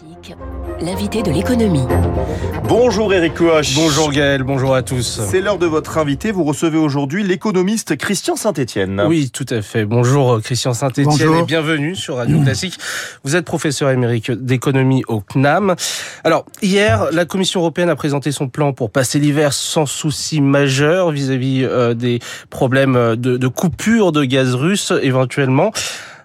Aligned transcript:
Classique, 0.00 0.34
l'invité 0.80 1.22
de 1.22 1.30
l'économie. 1.30 1.84
Bonjour 2.64 3.12
Eric 3.12 3.34
Coach. 3.34 3.74
Bonjour 3.74 4.10
Gaël, 4.12 4.42
bonjour 4.42 4.74
à 4.74 4.82
tous. 4.82 5.20
C'est 5.28 5.40
l'heure 5.40 5.58
de 5.58 5.66
votre 5.66 5.98
invité. 5.98 6.32
Vous 6.32 6.44
recevez 6.44 6.78
aujourd'hui 6.78 7.22
l'économiste 7.22 7.96
Christian 7.96 8.36
Saint-Etienne. 8.36 9.02
Oui, 9.06 9.30
tout 9.30 9.46
à 9.50 9.62
fait. 9.62 9.84
Bonjour 9.84 10.40
Christian 10.40 10.72
Saint-Etienne 10.72 11.34
et 11.40 11.42
bienvenue 11.42 11.96
sur 11.96 12.16
Radio 12.16 12.40
Classique. 12.40 12.78
Vous 13.24 13.36
êtes 13.36 13.44
professeur 13.44 13.90
émérite 13.90 14.30
d'économie 14.30 15.02
au 15.08 15.20
CNAM. 15.20 15.74
Alors, 16.24 16.46
hier, 16.62 17.08
la 17.12 17.24
Commission 17.24 17.60
européenne 17.60 17.90
a 17.90 17.96
présenté 17.96 18.32
son 18.32 18.48
plan 18.48 18.72
pour 18.72 18.90
passer 18.90 19.18
l'hiver 19.18 19.52
sans 19.52 19.86
souci 19.86 20.40
majeur 20.40 21.10
vis-à-vis 21.10 21.64
euh, 21.64 21.94
des 21.94 22.20
problèmes 22.48 23.16
de, 23.16 23.36
de 23.36 23.48
coupure 23.48 24.12
de 24.12 24.24
gaz 24.24 24.54
russe 24.54 24.92
éventuellement. 25.02 25.72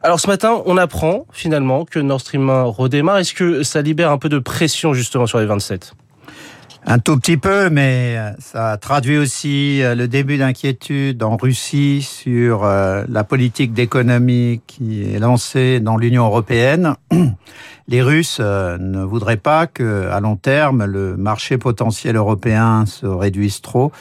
Alors 0.06 0.20
ce 0.20 0.28
matin, 0.28 0.62
on 0.68 0.78
apprend 0.78 1.26
finalement 1.32 1.84
que 1.84 1.98
Nord 1.98 2.22
Stream 2.22 2.48
1 2.48 2.62
redémarre. 2.66 3.18
Est-ce 3.18 3.34
que 3.34 3.64
ça 3.64 3.82
libère 3.82 4.12
un 4.12 4.20
peu 4.20 4.30
de 4.30 4.38
pression 4.38 4.94
justement 4.94 5.26
sur 5.26 5.40
les 5.40 5.48
27 5.48 5.94
un 6.88 7.00
tout 7.00 7.18
petit 7.18 7.38
peu, 7.38 7.72
mais 7.72 8.16
ça 8.38 8.78
traduit 8.78 9.18
aussi 9.18 9.82
euh, 9.82 9.96
le 9.96 10.08
début 10.08 10.38
d'inquiétude 10.38 11.24
en 11.24 11.36
Russie 11.36 12.04
sur 12.04 12.64
euh, 12.64 13.04
la 13.10 13.24
politique 13.24 13.74
d'économie 13.74 14.62
qui 14.68 15.12
est 15.12 15.18
lancée 15.18 15.80
dans 15.80 15.98
l'Union 15.98 16.28
européenne. 16.28 16.94
Les 17.88 18.04
Russes 18.04 18.38
euh, 18.40 18.78
ne 18.78 19.04
voudraient 19.04 19.38
pas 19.38 19.66
que, 19.66 20.10
à 20.12 20.20
long 20.20 20.36
terme, 20.36 20.86
le 20.86 21.18
marché 21.18 21.58
potentiel 21.58 22.18
européen 22.18 22.86
se 22.86 23.08
réduise 23.08 23.62
trop. 23.62 23.92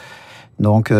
Donc, 0.59 0.93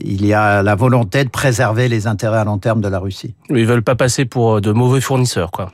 il 0.00 0.26
y 0.26 0.32
a 0.34 0.62
la 0.62 0.74
volonté 0.74 1.24
de 1.24 1.30
préserver 1.30 1.88
les 1.88 2.06
intérêts 2.06 2.38
à 2.38 2.44
long 2.44 2.58
terme 2.58 2.80
de 2.80 2.88
la 2.88 2.98
Russie. 2.98 3.34
Ils 3.50 3.66
veulent 3.66 3.82
pas 3.82 3.94
passer 3.94 4.24
pour 4.24 4.56
euh, 4.56 4.60
de 4.60 4.72
mauvais 4.72 5.00
fournisseurs, 5.00 5.50
quoi. 5.50 5.72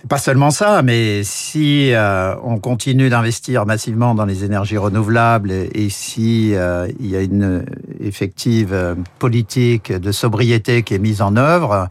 C'est 0.00 0.08
pas 0.08 0.18
seulement 0.18 0.52
ça, 0.52 0.82
mais 0.82 1.24
si 1.24 1.92
euh, 1.92 2.36
on 2.44 2.60
continue 2.60 3.10
d'investir 3.10 3.66
massivement 3.66 4.14
dans 4.14 4.26
les 4.26 4.44
énergies 4.44 4.76
renouvelables 4.76 5.50
et, 5.50 5.88
si 5.90 6.54
euh, 6.54 6.86
il 7.00 7.06
y 7.10 7.16
a 7.16 7.20
une 7.20 7.66
effective 7.98 8.94
politique 9.18 9.90
de 9.90 10.12
sobriété 10.12 10.84
qui 10.84 10.94
est 10.94 11.00
mise 11.00 11.20
en 11.20 11.34
œuvre, 11.34 11.88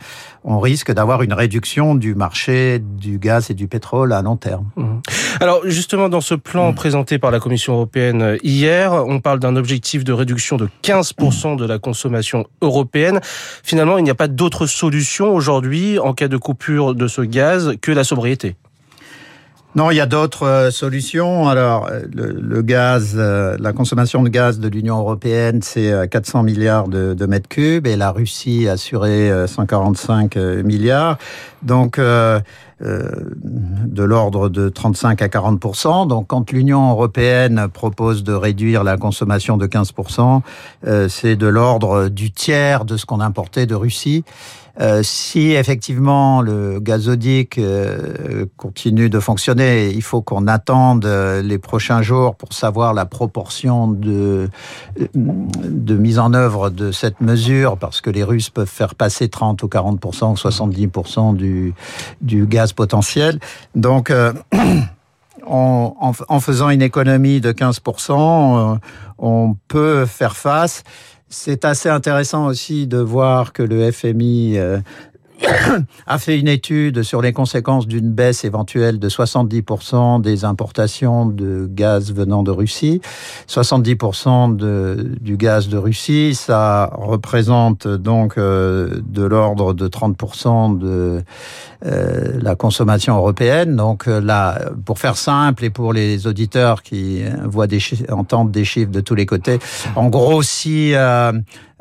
on 0.48 0.59
risque 0.62 0.94
d'avoir 0.94 1.22
une 1.23 1.34
réduction 1.34 1.94
du 1.94 2.16
marché 2.16 2.80
du 2.80 3.20
gaz 3.20 3.52
et 3.52 3.53
du 3.53 3.67
pétrole 3.67 4.14
à 4.14 4.22
long 4.22 4.38
terme. 4.38 4.66
Mmh. 4.78 5.00
Alors 5.42 5.62
justement, 5.66 6.08
dans 6.08 6.22
ce 6.22 6.36
plan 6.36 6.72
mmh. 6.72 6.76
présenté 6.76 7.20
par 7.20 7.31
la 7.31 7.42
Commission 7.42 7.73
européenne 7.73 8.22
euh, 8.22 8.38
hier, 8.44 8.94
on 8.94 9.20
parle 9.20 9.40
d'un 9.40 9.58
objectif 9.58 10.06
de 10.06 10.14
réduction 10.14 10.56
de 10.56 10.70
15% 10.84 11.58
de 11.58 11.66
la 11.66 11.80
consommation 11.80 12.45
européenne. 12.62 13.20
Finalement, 13.62 13.98
il 13.98 14.06
n'y 14.06 14.09
a 14.09 14.16
pas 14.16 14.30
d'autre 14.30 14.68
solution 14.68 15.36
aujourd'hui 15.36 16.00
en 16.00 16.14
cas 16.14 16.30
de 16.30 16.38
coupure 16.38 16.95
de 16.95 17.08
ce 17.08 17.22
gaz 17.22 17.73
que 17.81 17.92
la 17.92 18.06
sobriété. 18.06 18.56
Non, 19.78 19.92
il 19.92 19.97
y 19.97 20.02
a 20.02 20.08
d'autres 20.08 20.47
euh, 20.47 20.72
solutions. 20.72 21.47
Alors, 21.47 21.88
euh, 21.92 22.02
le, 22.11 22.64
gaz, 22.64 23.14
euh, 23.16 23.56
la 23.59 23.73
consommation 23.73 24.23
de 24.23 24.30
gaz 24.30 24.59
de 24.59 24.67
l'Union 24.67 24.97
européenne, 24.97 25.61
c'est 25.61 26.09
400 26.09 26.42
milliards 26.42 26.88
de, 26.88 27.14
de, 27.14 27.25
mètres 27.28 27.47
cubes 27.47 27.86
et 27.86 27.95
la 27.95 28.09
Russie 28.09 28.67
a 28.67 28.72
assuré 28.72 29.31
145 29.45 30.36
milliards. 30.36 31.19
Donc, 31.61 32.00
euh, 32.00 32.39
de 32.81 34.03
l'ordre 34.03 34.50
de 34.50 34.70
35 34.70 35.22
à 35.22 35.30
40 35.30 36.08
Donc, 36.08 36.28
quand 36.28 36.52
l'Union 36.52 36.92
européenne 36.92 37.67
propose 37.73 38.23
de 38.23 38.34
réduire 38.34 38.84
la 38.84 38.97
consommation 38.97 39.58
de 39.58 39.66
15 39.66 39.94
euh, 40.86 41.09
c'est 41.09 41.36
de 41.36 41.47
l'ordre 41.47 42.09
du 42.09 42.31
tiers 42.31 42.86
de 42.86 42.97
ce 42.97 43.06
qu'on 43.06 43.19
importait 43.19 43.66
de 43.66 43.75
Russie. 43.75 44.23
Euh, 44.80 45.02
si 45.02 45.53
effectivement 45.53 46.42
le 46.42 46.80
gazoduc 46.80 47.58
euh, 47.58 48.45
continue 48.58 49.09
de 49.09 49.19
fonctionner, 49.19 49.89
il 49.89 50.03
faut 50.03 50.22
qu'on 50.22 50.45
attende 50.45 51.06
euh, 51.06 51.41
les 51.41 51.58
prochains 51.58 52.03
jours 52.03 52.36
pour 52.36 52.53
savoir 52.53 52.94
la 52.94 53.06
proportion 53.06 53.88
de, 53.88 54.50
de 55.16 55.95
mise 55.95 56.19
en 56.19 56.34
œuvre 56.34 56.69
de 56.69 56.91
cette 56.91 57.22
mesure, 57.22 57.78
parce 57.78 58.02
que 58.02 58.12
les 58.12 58.23
Russes 58.23 58.52
peuvent 58.52 58.69
faire 58.69 58.94
passer 58.94 59.29
30 59.29 59.63
ou 59.63 59.68
40 59.68 60.06
ou 60.06 60.35
70 60.35 60.90
du, 61.34 61.73
du 62.22 62.46
gaz 62.46 62.66
potentiel. 62.73 63.39
Donc, 63.75 64.11
en, 65.45 66.13
en, 66.28 66.39
faisant 66.39 66.69
une 66.69 66.81
économie 66.81 67.41
de 67.41 67.51
15% 67.51 68.79
on 69.17 69.55
peut 69.67 70.05
faire 70.05 70.35
face. 70.35 70.83
C'est 71.29 71.66
assez 71.66 71.89
intéressant 71.89 72.45
aussi 72.45 72.88
de 72.88 72.97
voir 72.97 73.51
que 73.53 73.63
le 73.63 73.91
FMI 73.91 74.57
euh, 74.57 74.79
a 76.08 76.18
fait 76.18 76.40
une 76.40 76.48
étude 76.48 77.03
sur 77.03 77.22
les 77.22 77.34
conséquences 77.34 77.88
d'une 77.88 78.12
baisse 78.12 78.44
éventuelle 78.44 79.00
de 79.00 79.09
70% 79.09 80.22
des 80.22 80.46
importations 80.46 81.25
de 81.25 81.68
gaz 81.72 82.14
venant 82.14 82.44
de 82.44 82.52
Russie. 82.52 83.02
70% 83.47 84.56
de, 84.56 85.16
du 85.22 85.38
gaz 85.38 85.70
de 85.70 85.78
Russie, 85.78 86.36
ça 86.36 86.90
représente 86.94 87.88
donc 87.88 88.38
euh, 88.38 89.02
de 89.08 89.24
l'ordre 89.24 89.74
de 89.74 89.88
30% 89.88 90.78
de 90.78 91.24
euh, 91.86 92.40
la 92.42 92.56
consommation 92.56 93.16
européenne. 93.16 93.76
Donc 93.76 94.08
là, 94.08 94.59
pour 94.86 95.00
faire 95.00 95.18
simple 95.18 95.66
et 95.66 95.70
pour 95.70 95.94
les 95.94 96.28
auditeurs 96.28 96.84
qui 96.84 97.24
voient 97.44 97.68
des 97.68 97.80
entendent 98.09 98.52
des 98.52 98.66
chiffres 98.66 98.92
de 98.92 99.02
tous 99.02 99.16
les 99.16 99.26
côtés, 99.26 99.59
en 99.96 100.09
gros, 100.09 100.42
si 100.42 100.94
euh, 100.94 101.31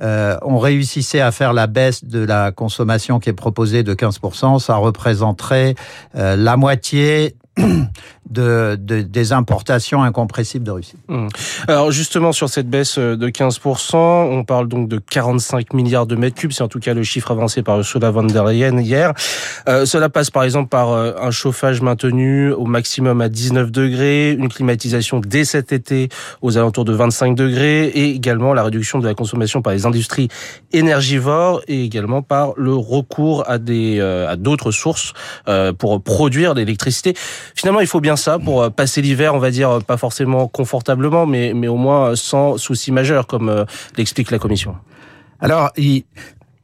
euh, 0.03 0.37
on 0.43 0.59
réussissait 0.59 1.21
à 1.21 1.33
faire 1.33 1.53
la 1.53 1.67
baisse 1.67 2.05
de 2.05 2.19
la 2.19 2.53
consommation 2.53 3.19
qui 3.19 3.31
est 3.31 3.34
proposée 3.34 3.83
de 3.83 3.95
15%, 3.95 4.59
ça 4.59 4.77
représenterait 4.77 5.75
euh, 6.17 6.37
la 6.37 6.57
moitié 6.57 7.37
de, 8.31 8.77
de, 8.79 9.01
des 9.01 9.33
importations 9.33 10.03
incompressibles 10.03 10.65
de 10.65 10.71
Russie. 10.71 10.99
Mmh. 11.09 11.29
Alors 11.69 11.91
justement 11.91 12.33
sur 12.33 12.51
cette 12.51 12.69
baisse 12.69 12.99
euh, 12.99 13.17
de 13.17 13.29
15%, 13.29 13.97
on 13.97 14.45
parle 14.45 14.69
donc 14.69 14.89
de 14.89 14.99
45 14.99 15.73
milliards 15.73 16.07
de 16.07 16.17
mètres 16.17 16.37
cubes, 16.37 16.53
c'est 16.53 16.63
en 16.63 16.69
tout 16.69 16.81
cas 16.81 16.93
le 16.93 17.03
chiffre 17.03 17.31
avancé 17.31 17.63
par 17.63 17.78
Ursula 17.78 18.11
von 18.11 18.25
der 18.25 18.45
Leyen 18.45 18.78
hier. 18.78 19.15
Euh, 19.69 19.84
cela 19.84 20.09
passe 20.09 20.31
par 20.31 20.44
exemple 20.44 20.69
par 20.69 20.93
euh, 20.93 21.12
un 21.21 21.31
chauffage 21.31 21.81
maintenu 21.81 22.53
au 22.53 22.66
maximum 22.66 23.21
à 23.21 23.28
19 23.28 23.71
degrés, 23.71 24.32
une 24.32 24.49
climatisation 24.49 25.21
dès 25.21 25.44
cet 25.44 25.72
été 25.72 26.09
aux 26.41 26.56
alentours 26.56 26.84
de 26.84 26.93
25 26.93 27.34
degrés 27.34 27.87
et 27.87 28.10
également 28.10 28.54
la 28.54 28.62
réduction 28.62 28.99
de 28.99 29.06
la 29.06 29.15
consommation 29.15 29.62
par 29.62 29.72
les 29.72 29.84
industries 29.84 30.28
énergivores 30.72 31.62
et 31.66 31.82
également 31.82 32.22
par 32.22 32.53
le 32.56 32.75
recours 32.75 33.49
à 33.49 33.59
des 33.59 33.99
euh, 33.99 34.28
à 34.28 34.37
d'autres 34.37 34.71
sources 34.71 35.12
pour 35.78 36.03
produire 36.03 36.54
l'électricité. 36.54 37.15
Finalement, 37.54 37.81
il 37.81 37.87
faut 37.87 38.00
bien 38.00 38.16
ça 38.16 38.38
pour 38.38 38.71
passer 38.72 39.03
l'hiver, 39.03 39.34
on 39.34 39.38
va 39.38 39.50
dire, 39.50 39.78
pas 39.87 39.97
forcément 39.97 40.48
confortablement, 40.48 41.27
mais, 41.27 41.53
mais 41.54 41.69
au 41.69 41.77
moins 41.77 42.16
sans 42.16 42.56
souci 42.56 42.93
majeur, 42.93 43.27
comme 43.27 43.65
l'explique 43.97 44.31
la 44.31 44.38
Commission. 44.38 44.75
Alors, 45.41 45.71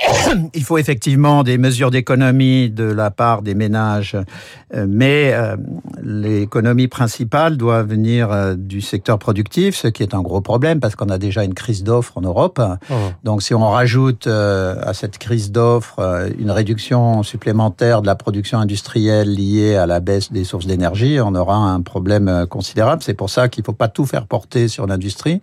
il, 0.54 0.64
faut 0.64 0.78
effectivement 0.78 1.42
des 1.42 1.58
mesures 1.58 1.90
d'économie 1.90 2.70
de 2.70 2.84
la 2.84 3.10
part 3.10 3.42
des 3.42 3.54
ménages, 3.54 4.16
euh, 4.74 4.86
mais 4.88 5.32
euh, 5.32 5.56
l'économie 6.02 6.88
principale 6.88 7.56
doit 7.56 7.82
venir 7.82 8.30
euh, 8.30 8.54
du 8.56 8.80
secteur 8.80 9.18
productif, 9.18 9.76
ce 9.76 9.88
qui 9.88 10.02
est 10.02 10.14
un 10.14 10.22
gros 10.22 10.40
problème 10.40 10.80
parce 10.80 10.96
qu'on 10.96 11.08
a 11.08 11.18
déjà 11.18 11.44
une 11.44 11.54
crise 11.54 11.84
d'offres 11.84 12.16
en 12.16 12.22
Europe. 12.22 12.60
Oh. 12.90 12.94
Donc 13.24 13.42
si 13.42 13.54
on 13.54 13.68
rajoute 13.68 14.26
à 14.26 14.94
cette 14.94 15.18
crise 15.18 15.52
d'offres 15.52 16.28
une 16.38 16.50
réduction 16.50 17.22
supplémentaire 17.22 18.02
de 18.02 18.06
la 18.06 18.14
production 18.14 18.58
industrielle 18.58 19.32
liée 19.34 19.76
à 19.76 19.86
la 19.86 20.00
baisse 20.00 20.32
des 20.32 20.44
sources 20.44 20.66
d'énergie, 20.66 21.18
on 21.20 21.34
aura 21.34 21.56
un 21.56 21.80
problème 21.80 22.46
considérable. 22.48 23.02
C'est 23.02 23.14
pour 23.14 23.30
ça 23.30 23.48
qu'il 23.48 23.62
ne 23.62 23.66
faut 23.66 23.72
pas 23.72 23.88
tout 23.88 24.06
faire 24.06 24.26
porter 24.26 24.68
sur 24.68 24.86
l'industrie 24.86 25.40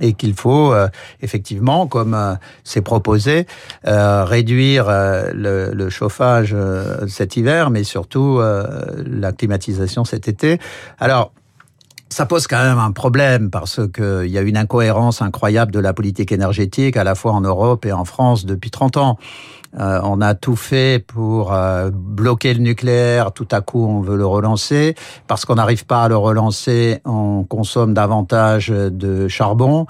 et 0.00 0.12
qu'il 0.14 0.34
faut 0.34 0.72
effectivement, 1.20 1.86
comme 1.86 2.38
c'est 2.64 2.82
proposé, 2.82 3.46
euh, 3.90 4.24
réduire 4.24 4.88
euh, 4.88 5.32
le, 5.34 5.72
le, 5.74 5.90
chauffage 5.90 6.52
euh, 6.54 7.08
cet 7.08 7.36
hiver, 7.36 7.70
mais 7.70 7.82
surtout 7.82 8.40
la 8.40 9.32
climatisation 9.32 10.04
cet 10.04 10.28
été. 10.28 10.60
Alors, 11.00 11.32
ça 12.08 12.24
pose 12.26 12.46
quand 12.46 12.62
même 12.62 12.78
un 12.78 12.92
problème 12.92 13.50
parce 13.50 13.80
qu'il 13.92 14.26
y 14.26 14.38
a 14.38 14.42
une 14.42 14.56
incohérence 14.56 15.22
incroyable 15.22 15.72
de 15.72 15.80
la 15.80 15.92
politique 15.92 16.30
énergétique 16.30 16.96
à 16.96 17.04
la 17.04 17.14
fois 17.14 17.32
en 17.32 17.40
Europe 17.40 17.84
et 17.84 17.92
en 17.92 18.04
France 18.04 18.46
depuis 18.46 18.70
30 18.70 18.96
ans. 18.96 19.18
Euh, 19.78 20.00
on 20.02 20.20
a 20.20 20.34
tout 20.34 20.56
fait 20.56 21.04
pour 21.06 21.52
euh, 21.52 21.90
bloquer 21.92 22.54
le 22.54 22.60
nucléaire. 22.60 23.32
Tout 23.32 23.46
à 23.52 23.60
coup, 23.60 23.84
on 23.86 24.00
veut 24.00 24.16
le 24.16 24.26
relancer. 24.26 24.96
Parce 25.28 25.44
qu'on 25.44 25.54
n'arrive 25.54 25.86
pas 25.86 26.04
à 26.04 26.08
le 26.08 26.16
relancer, 26.16 27.00
on 27.04 27.44
consomme 27.44 27.94
davantage 27.94 28.68
de 28.68 29.28
charbon. 29.28 29.86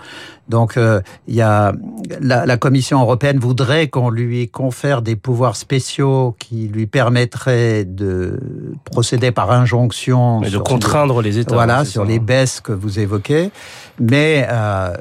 Donc, 0.50 0.76
euh, 0.76 1.00
y 1.28 1.40
a 1.40 1.72
la, 2.20 2.44
la, 2.44 2.56
Commission 2.56 3.00
européenne 3.00 3.38
voudrait 3.38 3.86
qu'on 3.86 4.10
lui 4.10 4.48
confère 4.48 5.00
des 5.00 5.14
pouvoirs 5.14 5.54
spéciaux 5.54 6.34
qui 6.40 6.66
lui 6.66 6.88
permettraient 6.88 7.84
de 7.84 8.40
procéder 8.84 9.30
par 9.30 9.52
injonction, 9.52 10.42
et 10.42 10.50
de 10.50 10.58
contraindre 10.58 11.22
les 11.22 11.38
États. 11.38 11.54
Voilà, 11.54 11.84
sur 11.84 12.04
les 12.04 12.18
baisses 12.18 12.60
que 12.60 12.72
vous 12.72 12.98
évoquez. 12.98 13.52
Mais 14.00 14.48
euh, 14.50 14.92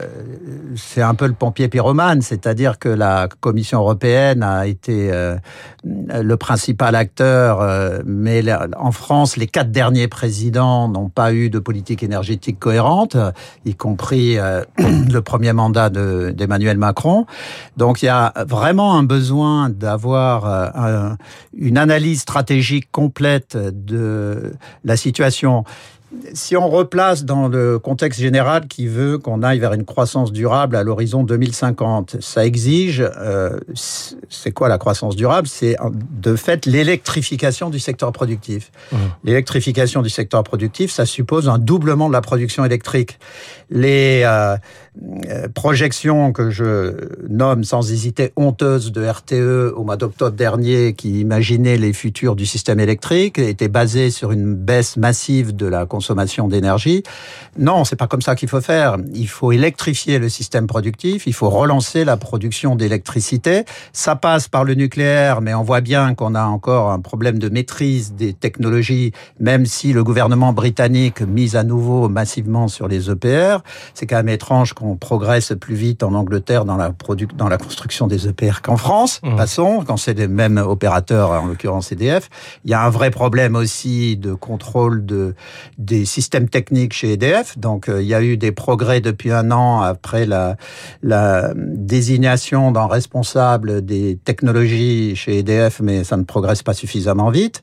c'est 0.75 1.01
un 1.01 1.15
peu 1.15 1.25
le 1.25 1.33
pompier 1.33 1.67
pyromane, 1.67 2.21
c'est-à-dire 2.21 2.77
que 2.77 2.89
la 2.89 3.27
Commission 3.39 3.79
européenne 3.79 4.43
a 4.43 4.67
été 4.69 5.11
euh, 5.11 5.37
le 5.83 6.37
principal 6.37 6.95
acteur, 6.95 7.61
euh, 7.61 7.99
mais 8.05 8.43
en 8.77 8.91
France, 8.91 9.37
les 9.37 9.47
quatre 9.47 9.71
derniers 9.71 10.07
présidents 10.07 10.87
n'ont 10.87 11.09
pas 11.09 11.33
eu 11.33 11.49
de 11.49 11.59
politique 11.59 12.03
énergétique 12.03 12.59
cohérente, 12.59 13.17
y 13.65 13.75
compris 13.75 14.37
le 14.77 15.19
premier 15.19 15.53
mandat 15.53 15.89
d'Emmanuel 15.89 16.77
Macron. 16.77 17.25
Donc 17.77 18.01
il 18.01 18.05
y 18.05 18.09
a 18.09 18.33
vraiment 18.47 18.97
un 18.97 19.03
besoin 19.03 19.69
d'avoir 19.69 21.17
une 21.57 21.77
analyse 21.77 22.21
stratégique 22.21 22.91
complète 22.91 23.57
de 23.57 24.53
la 24.83 24.97
situation 24.97 25.63
si 26.33 26.57
on 26.57 26.67
replace 26.69 27.23
dans 27.23 27.47
le 27.47 27.77
contexte 27.77 28.19
général 28.19 28.67
qui 28.67 28.87
veut 28.87 29.17
qu'on 29.19 29.43
aille 29.43 29.59
vers 29.59 29.73
une 29.73 29.85
croissance 29.85 30.31
durable 30.31 30.75
à 30.75 30.83
l'horizon 30.83 31.23
2050, 31.23 32.17
ça 32.19 32.45
exige, 32.45 33.03
euh, 33.17 33.59
c'est 33.75 34.51
quoi 34.51 34.69
la 34.69 34.77
croissance 34.77 35.15
durable? 35.15 35.47
C'est 35.47 35.75
de 35.91 36.35
fait 36.35 36.65
l'électrification 36.65 37.69
du 37.69 37.79
secteur 37.79 38.11
productif. 38.11 38.71
Mmh. 38.91 38.97
L'électrification 39.23 40.01
du 40.01 40.09
secteur 40.09 40.43
productif, 40.43 40.91
ça 40.91 41.05
suppose 41.05 41.47
un 41.47 41.59
doublement 41.59 42.07
de 42.07 42.13
la 42.13 42.21
production 42.21 42.65
électrique. 42.65 43.19
Les 43.69 44.23
euh, 44.25 44.57
euh, 45.29 45.47
projections 45.53 46.31
que 46.31 46.49
je 46.49 46.95
nomme 47.29 47.63
sans 47.63 47.91
hésiter 47.91 48.31
honteuses 48.35 48.91
de 48.91 49.05
RTE 49.05 49.73
au 49.75 49.83
mois 49.83 49.97
d'octobre 49.97 50.35
dernier, 50.35 50.93
qui 50.93 51.21
imaginait 51.21 51.77
les 51.77 51.93
futurs 51.93 52.35
du 52.35 52.45
système 52.45 52.79
électrique, 52.79 53.37
étaient 53.37 53.67
basées 53.67 54.09
sur 54.11 54.31
une 54.31 54.55
baisse 54.55 54.97
massive 54.97 55.55
de 55.55 55.67
la 55.67 55.85
consommation 55.85 56.47
d'énergie. 56.47 57.03
Non, 57.57 57.85
c'est 57.85 57.95
pas 57.95 58.07
comme 58.07 58.21
ça 58.21 58.35
qu'il 58.35 58.49
faut 58.49 58.61
faire. 58.61 58.97
Il 59.13 59.27
faut 59.27 59.51
électrifier 59.51 60.19
le 60.19 60.29
système 60.29 60.67
productif, 60.67 61.27
il 61.27 61.33
faut 61.33 61.49
relancer 61.49 62.03
la 62.03 62.17
production 62.17 62.75
d'électricité. 62.75 63.65
Ça 63.93 64.15
passe 64.15 64.47
par 64.47 64.63
le 64.63 64.73
nucléaire, 64.73 65.41
mais 65.41 65.53
on 65.53 65.63
voit 65.63 65.81
bien 65.81 66.15
qu'on 66.15 66.35
a 66.35 66.43
encore 66.43 66.91
un 66.91 66.99
problème 66.99 67.39
de 67.39 67.49
maîtrise 67.49 68.13
des 68.13 68.33
technologies, 68.33 69.11
même 69.39 69.65
si 69.65 69.93
le 69.93 70.03
gouvernement 70.03 70.53
britannique 70.53 71.21
mise 71.21 71.55
à 71.55 71.63
nouveau 71.63 72.09
massivement 72.09 72.67
sur 72.67 72.87
les 72.87 73.09
EPR. 73.09 73.59
C'est 73.93 74.07
quand 74.07 74.17
même 74.17 74.29
étrange 74.29 74.73
qu'on 74.79 74.95
progresse 74.95 75.53
plus 75.59 75.75
vite 75.75 76.03
en 76.03 76.13
Angleterre 76.13 76.65
dans 76.65 76.77
la, 76.77 76.91
dans 77.35 77.49
la 77.49 77.57
construction 77.57 78.07
des 78.07 78.27
EPR 78.27 78.61
qu'en 78.63 78.77
France. 78.77 79.19
Mmh. 79.23 79.35
Passons, 79.35 79.83
quand 79.85 79.97
c'est 79.97 80.13
les 80.13 80.27
mêmes 80.27 80.57
opérateurs, 80.57 81.31
en 81.31 81.45
l'occurrence 81.45 81.91
EDF. 81.91 82.29
Il 82.63 82.71
y 82.71 82.73
a 82.73 82.81
un 82.81 82.89
vrai 82.89 83.11
problème 83.11 83.55
aussi 83.55 84.17
de 84.17 84.33
contrôle 84.33 85.05
de, 85.05 85.35
des 85.77 86.05
systèmes 86.05 86.47
techniques 86.49 86.93
chez 86.93 87.13
EDF. 87.13 87.57
Donc, 87.57 87.89
euh, 87.89 88.01
il 88.01 88.07
y 88.07 88.13
a 88.13 88.21
eu 88.21 88.37
des 88.37 88.51
progrès 88.51 89.01
depuis 89.01 89.31
un 89.31 89.51
an 89.51 89.81
après 89.81 90.25
la, 90.25 90.55
la 91.03 91.53
désignation 91.55 92.71
d'un 92.71 92.87
responsable 92.87 93.83
des 93.83 94.17
technologies 94.23 95.15
chez 95.15 95.39
EDF, 95.39 95.81
mais 95.81 96.03
ça 96.03 96.17
ne 96.17 96.23
progresse 96.23 96.63
pas 96.63 96.73
suffisamment 96.73 97.29
vite. 97.29 97.61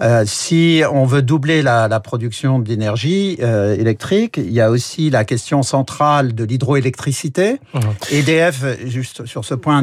Euh, 0.00 0.24
si 0.26 0.82
on 0.90 1.04
veut 1.04 1.22
doubler 1.22 1.62
la, 1.62 1.88
la 1.88 2.00
production 2.00 2.58
d'énergie 2.58 3.38
euh, 3.40 3.76
électrique, 3.76 4.38
il 4.38 4.52
y 4.52 4.60
a 4.60 4.70
aussi 4.70 5.10
la 5.10 5.24
question 5.24 5.62
centrale 5.62 6.34
de 6.34 6.43
l'hydroélectricité. 6.44 7.60
Mmh. 7.74 7.78
EDF, 8.12 8.64
juste 8.86 9.26
sur 9.26 9.44
ce 9.44 9.54
point, 9.54 9.82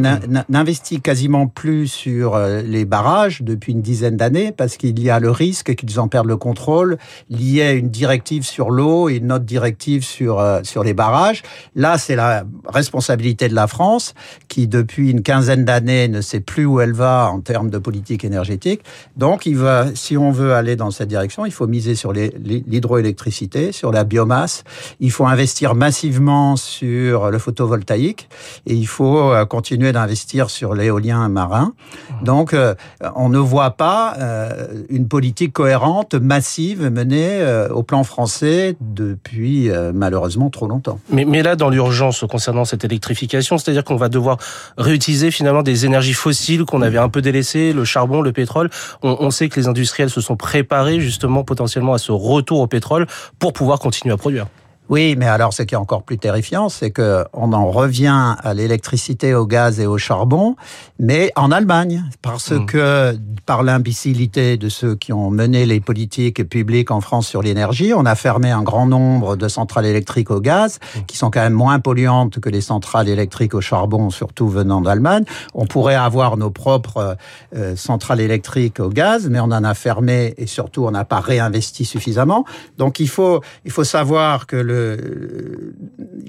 n'investit 0.50 1.02
quasiment 1.02 1.48
plus 1.48 1.88
sur 1.88 2.36
euh, 2.36 2.62
les 2.62 2.86
barrages 2.86 3.42
depuis 3.42 3.74
une 3.74 3.82
dizaine 3.82 4.18
d'années 4.18 4.52
parce 4.52 4.78
qu'il 4.78 5.00
y 5.00 5.10
a 5.10 5.20
le 5.20 5.32
risque 5.32 5.76
qu'ils 5.76 6.00
en 6.00 6.08
perdent 6.08 6.28
le 6.28 6.38
contrôle 6.38 6.98
lié 7.30 7.62
à 7.64 7.72
une 7.72 7.90
directive 7.90 8.44
sur 8.46 8.70
l'eau 8.70 9.10
et 9.10 9.16
une 9.16 9.32
autre 9.32 9.46
directive 9.46 10.04
sur 10.04 10.40
euh, 10.40 10.62
sur 10.64 10.84
les 10.84 10.94
barrages. 10.94 11.44
Là, 11.76 11.98
c'est 11.98 12.16
la 12.16 12.44
responsabilité 12.68 13.50
de 13.50 13.56
la 13.56 13.68
France 13.68 14.14
qui, 14.48 14.68
depuis 14.68 15.12
une 15.12 15.24
quinzaine 15.24 15.66
d'années, 15.66 16.08
ne 16.08 16.22
sait 16.22 16.40
plus 16.40 16.66
où 16.66 16.80
elle 16.80 16.94
va 16.94 17.30
en 17.32 17.42
termes 17.42 17.70
de 17.70 17.78
politique 17.78 18.24
énergétique. 18.24 18.82
Donc, 19.18 19.46
il 19.46 19.58
va 19.58 19.88
si 19.96 20.18
on 20.18 20.32
veut 20.32 20.54
aller 20.54 20.76
dans 20.76 20.92
cette 20.92 21.10
direction, 21.10 21.46
il 21.46 21.52
faut 21.52 21.68
miser 21.68 21.96
sur 21.96 22.14
l'hydroélectricité, 22.14 23.72
sur 23.72 23.92
la 23.92 24.04
biomasse. 24.04 24.64
Il 25.00 25.12
faut 25.12 25.26
investir 25.26 25.76
massivement 25.76 26.51
sur 26.56 27.30
le 27.32 27.40
photovoltaïque 27.40 28.30
et 28.66 28.74
il 28.74 28.88
faut 28.88 29.32
euh, 29.32 29.46
continuer 29.46 29.92
d'investir 29.92 30.50
sur 30.50 30.74
l'éolien 30.74 31.28
marin. 31.30 31.74
Donc, 32.22 32.54
euh, 32.54 32.76
on 33.16 33.30
ne 33.30 33.38
voit 33.38 33.72
pas 33.72 34.16
euh, 34.20 34.68
une 34.90 35.08
politique 35.08 35.54
cohérente, 35.54 36.16
massive, 36.16 36.90
menée 36.90 37.42
au 37.72 37.84
plan 37.84 38.04
français 38.04 38.76
depuis 38.80 39.70
malheureusement 39.94 40.50
trop 40.50 40.68
longtemps. 40.68 41.00
Mais, 41.10 41.26
mais 41.26 41.44
là, 41.44 41.56
dans 41.56 41.70
l'urgence 41.70 42.24
concernant 42.30 42.66
cette 42.66 42.84
électrification, 42.84 43.58
c'est-à-dire 43.58 43.84
qu'on 43.84 43.96
va 43.96 44.10
devoir 44.10 44.38
réutiliser 44.78 45.32
finalement 45.32 45.64
des 45.64 45.86
énergies 45.86 46.14
fossiles 46.14 46.66
qu'on 46.66 46.82
avait 46.82 46.98
un 46.98 47.10
peu 47.10 47.22
délaissées, 47.22 47.74
le 47.74 47.86
charbon, 47.86 48.22
le 48.22 48.32
pétrole. 48.32 48.70
On, 49.04 49.18
on 49.20 49.32
sait 49.32 49.50
que 49.50 49.60
les 49.60 49.68
industries 49.68 50.10
se 50.10 50.22
sont 50.22 50.36
préparés 50.36 51.00
justement 51.00 51.44
potentiellement 51.44 51.94
à 51.94 51.98
ce 51.98 52.12
retour 52.12 52.60
au 52.60 52.68
pétrole 52.68 53.08
pour 53.40 53.54
pouvoir 53.54 53.80
continuer 53.80 54.14
à 54.14 54.18
produire. 54.18 54.48
Oui, 54.92 55.16
mais 55.18 55.26
alors 55.26 55.54
ce 55.54 55.64
qui 55.64 55.74
est 55.74 55.78
encore 55.78 56.04
plus 56.04 56.18
terrifiant, 56.18 56.68
c'est 56.68 56.92
que 56.92 57.24
on 57.32 57.54
en 57.54 57.72
revient 57.72 58.36
à 58.44 58.54
l'électricité, 58.54 59.34
au 59.34 59.46
gaz 59.46 59.80
et 59.80 59.86
au 59.86 59.98
charbon, 59.98 60.58
mais 61.00 61.32
en 61.38 61.50
Allemagne, 61.50 62.04
parce 62.22 62.52
hmm. 62.52 62.66
que 62.66 63.18
par 63.46 63.64
l'imbécilité 63.64 64.58
de 64.58 64.68
ceux 64.68 64.96
qui 64.96 65.14
ont 65.14 65.32
mené 65.32 65.66
les 65.66 65.80
politiques 65.80 66.44
publiques 66.50 66.92
en 66.92 67.00
France 67.00 67.26
sur 67.26 67.42
l'énergie, 67.42 67.94
on 67.96 68.06
a 68.06 68.16
fermé 68.16 68.52
un 68.52 68.64
grand 68.64 68.86
nombre 68.86 69.38
de 69.38 69.48
centrales 69.48 69.86
électriques 69.86 70.30
au 70.30 70.42
gaz, 70.42 70.80
hmm. 70.94 71.06
qui 71.08 71.16
sont 71.16 71.32
quand 71.32 71.40
même 71.40 71.54
moins 71.54 71.80
polluantes 71.80 72.42
que 72.42 72.50
les 72.50 72.60
centrales 72.60 73.08
électriques 73.08 73.54
au 73.54 73.62
charbon, 73.62 74.10
surtout 74.10 74.50
venant 74.50 74.82
d'Allemagne. 74.82 75.24
On 75.54 75.68
pourrait 75.68 75.96
avoir 75.96 76.36
nos 76.36 76.52
propres 76.52 77.16
euh, 77.56 77.78
centrales 77.78 78.20
électriques 78.20 78.82
au 78.82 78.90
gaz, 78.90 79.30
mais 79.30 79.40
on 79.40 79.46
en 79.46 79.64
a 79.64 79.74
fermé 79.74 80.34
et 80.38 80.48
surtout 80.48 80.86
on 80.86 80.92
n'a 80.92 81.06
pas 81.06 81.22
réinvesti 81.22 81.86
suffisamment. 81.86 82.44
Donc 82.78 83.00
il 83.00 83.08
faut 83.08 83.40
il 83.64 83.72
faut 83.72 83.86
savoir 83.86 84.48
que 84.48 84.58
le 84.58 84.81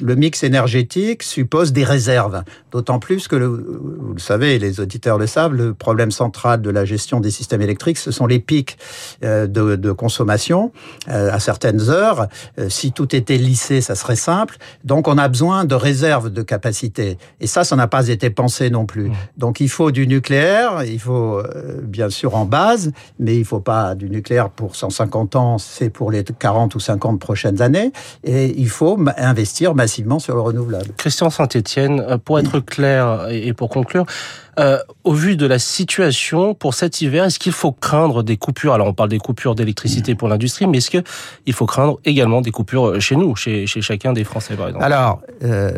le, 0.03 0.15
mix 0.17 0.43
énergétique 0.43 1.23
suppose 1.23 1.73
des 1.73 1.85
réserves. 1.85 2.43
D'autant 2.71 2.99
plus 2.99 3.29
que, 3.29 3.37
vous 3.37 4.15
le 4.15 4.21
savez, 4.21 4.59
les 4.59 4.81
auditeurs 4.81 5.19
le 5.19 5.27
savent, 5.27 5.55
le 5.55 5.75
problème 5.75 6.11
central 6.11 6.61
de 6.61 6.71
la 6.71 6.85
gestion 6.85 7.21
des 7.21 7.31
systèmes 7.31 7.63
électriques, 7.63 7.99
ce 7.99 8.11
sont 8.11 8.27
les 8.27 8.39
pics 8.39 8.79
euh, 9.25 9.47
de, 9.47 9.93
consommation 9.93 10.73
euh, 11.09 11.33
à 11.33 11.39
certaines 11.39 11.91
heures. 11.91 12.29
Euh, 12.59 12.69
si 12.69 12.93
tout 12.93 13.15
était 13.15 13.37
lissé, 13.37 13.81
ça 13.81 13.95
serait 13.95 14.17
simple. 14.17 14.57
Donc 14.85 15.09
on 15.09 15.19
a 15.19 15.29
besoin 15.29 15.65
de 15.65 15.75
réserves 15.75 16.31
de 16.31 16.43
capacité. 16.43 17.19
Et 17.41 17.47
ça, 17.47 17.65
ça 17.65 17.77
n'a 17.77 17.87
pas 17.87 18.09
été 18.09 18.31
pensé 18.31 18.71
non 18.71 18.87
plus. 18.87 19.09
Mmh. 19.09 19.15
Donc 19.37 19.61
il 19.61 19.69
faut 19.69 19.91
du 19.91 20.07
nucléaire, 20.07 20.85
il 20.85 21.01
faut 21.01 21.43
bien 21.83 22.11
sûr 22.11 22.35
en 22.35 22.45
base, 22.45 22.93
mais 23.19 23.37
il 23.37 23.45
faut 23.45 23.61
pas 23.61 23.95
du 23.95 24.09
nucléaire 24.09 24.51
pour 24.51 24.77
150 24.77 25.37
ans, 25.37 25.59
c'est 25.59 25.91
pour 25.91 26.11
les 26.11 26.25
40 26.25 26.75
ou 26.75 26.81
50 26.81 27.21
prochaines 27.21 27.63
années. 27.63 27.93
Et 28.25 28.32
il 28.57 28.69
faut 28.69 28.99
investir 29.17 29.75
massivement 29.75 30.19
sur 30.19 30.35
le 30.35 30.41
renouvelable. 30.41 30.91
Christian 30.97 31.31
Saint-Etienne, 31.31 32.01
euh, 32.01 32.19
pour 32.19 32.39
être 32.39 32.61
clair 32.61 33.29
et 33.31 33.53
pour 33.53 33.69
conclure, 33.69 34.07
euh, 34.59 34.79
au 35.05 35.15
vu 35.15 35.37
de 35.37 35.47
la 35.47 35.59
situation 35.59 36.55
pour 36.55 36.75
cet 36.75 37.01
hiver, 37.01 37.25
est-ce 37.25 37.39
qu'il 37.39 37.53
faut 37.53 37.73
craindre 37.73 38.23
des 38.23 38.37
coupures? 38.37 38.75
Alors 38.75 38.87
on 38.87 38.93
parle 38.93 39.09
des 39.09 39.19
coupures 39.19 39.55
d'électricité 39.55 40.15
pour 40.15 40.29
l'industrie, 40.29 40.67
mais 40.67 40.79
est-ce 40.79 40.91
qu'il 40.91 41.53
faut 41.55 41.67
craindre 41.67 41.99
également 42.05 42.43
des 42.43 42.51
coupures 42.51 43.01
chez 43.01 43.17
nous, 43.17 43.35
chez, 43.35 43.67
chez 43.67 43.81
chacun 43.81 44.13
des 44.13 44.25
Français 44.25 44.55
par 44.55 44.69
exemple? 44.69 44.85
Alors, 44.85 45.23
euh, 45.43 45.73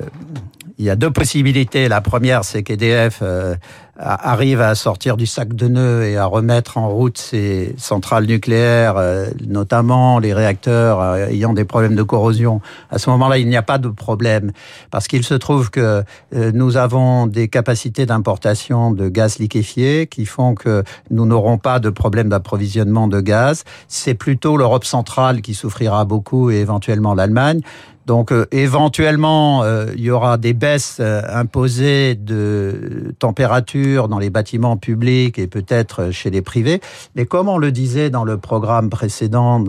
il 0.78 0.84
y 0.84 0.90
a 0.90 0.96
deux 0.96 1.10
possibilités. 1.10 1.88
La 1.88 2.00
première, 2.00 2.44
c'est 2.44 2.62
qu'EDF 2.62 3.20
euh, 3.22 3.54
arrive 3.96 4.60
à 4.60 4.74
sortir 4.74 5.16
du 5.16 5.26
sac 5.26 5.54
de 5.54 5.68
nœuds 5.68 6.04
et 6.04 6.16
à 6.16 6.26
remettre 6.26 6.78
en 6.78 6.88
route 6.88 7.18
ses 7.18 7.74
centrales 7.78 8.26
nucléaires, 8.26 8.96
euh, 8.96 9.26
notamment 9.46 10.18
les 10.18 10.34
réacteurs 10.34 11.00
euh, 11.00 11.28
ayant 11.28 11.52
des 11.52 11.64
problèmes 11.64 11.94
de 11.94 12.02
corrosion. 12.02 12.60
À 12.90 12.98
ce 12.98 13.08
moment-là, 13.10 13.38
il 13.38 13.48
n'y 13.48 13.56
a 13.56 13.62
pas 13.62 13.78
de 13.78 13.88
problème 13.88 14.52
parce 14.90 15.06
qu'il 15.06 15.24
se 15.24 15.34
trouve 15.34 15.70
que 15.70 16.02
nous 16.32 16.76
avons 16.76 17.26
des 17.26 17.48
capacités 17.48 18.06
d'importation 18.06 18.90
de 18.90 19.08
gaz 19.08 19.38
liquéfié 19.38 20.06
qui 20.06 20.26
font 20.26 20.54
que 20.54 20.82
nous 21.10 21.26
n'aurons 21.26 21.58
pas 21.58 21.78
de 21.78 21.90
problème 21.90 22.28
d'approvisionnement 22.28 23.08
de 23.08 23.20
gaz. 23.20 23.64
C'est 23.88 24.14
plutôt 24.14 24.56
l'Europe 24.56 24.84
centrale 24.84 25.40
qui 25.40 25.54
souffrira 25.54 26.04
beaucoup 26.04 26.50
et 26.50 26.56
éventuellement 26.56 27.14
l'Allemagne. 27.14 27.60
Donc 28.06 28.32
euh, 28.32 28.46
éventuellement, 28.52 29.62
euh, 29.62 29.86
il 29.96 30.02
y 30.02 30.10
aura 30.10 30.36
des 30.36 30.52
baisses 30.52 30.98
euh, 31.00 31.22
imposées 31.32 32.14
de 32.14 33.14
température 33.18 33.83
dans 33.84 34.18
les 34.18 34.30
bâtiments 34.30 34.76
publics 34.76 35.38
et 35.38 35.46
peut-être 35.46 36.10
chez 36.10 36.30
les 36.30 36.42
privés. 36.42 36.80
Mais 37.14 37.26
comme 37.26 37.48
on 37.48 37.58
le 37.58 37.70
disait 37.70 38.10
dans 38.10 38.24
le 38.24 38.38
programme 38.38 38.90
précédent, 38.90 39.64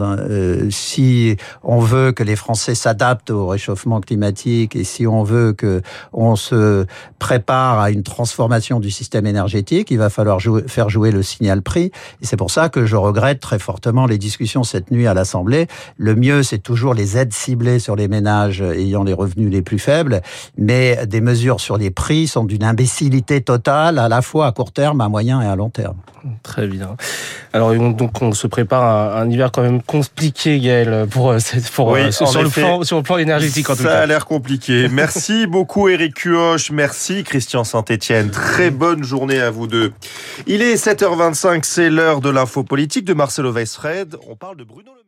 si 0.69 1.37
on 1.63 1.79
veut 1.79 2.11
que 2.11 2.23
les 2.23 2.35
Français 2.35 2.75
s'adaptent 2.75 3.31
au 3.31 3.47
réchauffement 3.47 4.01
climatique 4.01 4.75
et 4.75 4.83
si 4.83 5.05
on 5.05 5.23
veut 5.23 5.53
que 5.53 5.81
on 6.13 6.35
se 6.35 6.85
prépare 7.19 7.79
à 7.79 7.91
une 7.91 8.03
transformation 8.03 8.79
du 8.79 8.91
système 8.91 9.25
énergétique, 9.25 9.91
il 9.91 9.97
va 9.97 10.09
falloir 10.09 10.39
faire 10.67 10.89
jouer 10.89 11.11
le 11.11 11.23
signal 11.23 11.61
prix. 11.61 11.91
Et 12.21 12.25
c'est 12.25 12.37
pour 12.37 12.51
ça 12.51 12.69
que 12.69 12.85
je 12.85 12.95
regrette 12.95 13.39
très 13.39 13.59
fortement 13.59 14.05
les 14.05 14.17
discussions 14.17 14.63
cette 14.63 14.91
nuit 14.91 15.07
à 15.07 15.13
l'Assemblée. 15.13 15.67
Le 15.97 16.15
mieux, 16.15 16.43
c'est 16.43 16.59
toujours 16.59 16.93
les 16.93 17.17
aides 17.17 17.33
ciblées 17.33 17.79
sur 17.79 17.95
les 17.95 18.07
ménages 18.07 18.61
ayant 18.61 19.03
les 19.03 19.13
revenus 19.13 19.51
les 19.51 19.61
plus 19.61 19.79
faibles, 19.79 20.21
mais 20.57 21.05
des 21.07 21.21
mesures 21.21 21.59
sur 21.59 21.77
les 21.77 21.91
prix 21.91 22.27
sont 22.27 22.45
d'une 22.45 22.63
imbécilité 22.63 23.41
totale 23.41 23.97
à 24.05 24.09
la 24.09 24.21
fois 24.21 24.47
à 24.47 24.51
court 24.51 24.71
terme, 24.71 25.01
à 25.01 25.09
moyen 25.09 25.41
et 25.41 25.45
à 25.45 25.55
long 25.55 25.69
terme. 25.69 25.97
Très 26.43 26.67
bien. 26.67 26.95
Alors 27.53 27.75
donc 27.75 28.21
on 28.21 28.31
se 28.31 28.47
prépare 28.47 28.83
à 28.83 29.21
un 29.21 29.29
hiver 29.29 29.51
quand 29.51 29.61
même 29.61 29.81
compliqué, 29.81 30.59
Gaël, 30.59 31.07
pour, 31.09 31.35
pour 31.75 31.87
oui, 31.89 32.11
sur, 32.11 32.41
le 32.41 32.49
plan, 32.49 32.83
sur 32.83 32.97
le 32.97 33.03
plan 33.03 33.17
énergétique 33.17 33.69
en 33.69 33.75
tout 33.75 33.83
ça 33.83 33.89
cas. 33.89 33.95
Ça 33.95 34.01
a 34.01 34.05
l'air 34.05 34.25
compliqué. 34.25 34.87
Merci 34.91 35.47
beaucoup 35.47 35.87
Eric 35.89 36.15
Cuoche, 36.15 36.71
merci 36.71 37.23
Christian 37.23 37.63
Saint-Etienne. 37.63 38.31
Très 38.31 38.71
bonne 38.71 39.03
journée 39.03 39.39
à 39.39 39.51
vous 39.51 39.67
deux. 39.67 39.91
Il 40.47 40.61
est 40.61 40.75
7h25, 40.75 41.63
c'est 41.63 41.89
l'heure 41.89 42.21
de 42.21 42.29
l'info 42.29 42.63
politique 42.63 43.05
de 43.05 43.13
Marcelo 43.13 43.51
Weisfred. 43.51 44.15
On 44.29 44.35
parle 44.35 44.57
de 44.57 44.63
Bruno 44.63 44.91
Le. 44.95 45.04